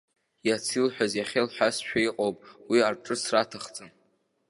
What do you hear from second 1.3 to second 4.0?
илҳәазшәа иҟоуп, уи арҿыцра аҭахӡам.